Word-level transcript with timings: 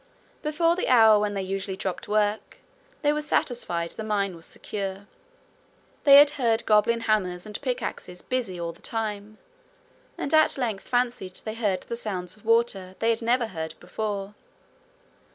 Before 0.41 0.75
the 0.75 0.87
hour 0.87 1.19
when 1.19 1.35
they 1.35 1.43
usually 1.43 1.77
dropped 1.77 2.07
work, 2.07 2.57
they 3.03 3.13
were 3.13 3.21
satisfied 3.21 3.91
the 3.91 4.03
mine 4.03 4.35
was 4.35 4.47
secure. 4.47 5.05
They 6.05 6.15
had 6.15 6.31
heard 6.41 6.65
goblin 6.65 7.01
hammers 7.01 7.45
and 7.45 7.61
pickaxes 7.61 8.23
busy 8.23 8.59
all 8.59 8.71
the 8.71 8.81
time, 8.81 9.37
and 10.17 10.33
at 10.33 10.57
length 10.57 10.87
fancied 10.87 11.41
they 11.45 11.53
heard 11.53 11.83
sounds 11.95 12.35
of 12.35 12.45
water 12.45 12.95
they 12.97 13.11
had 13.11 13.21
never 13.21 13.45
heard 13.45 13.75
before. 13.79 14.33